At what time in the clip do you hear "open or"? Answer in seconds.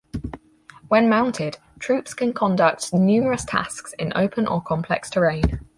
4.15-4.59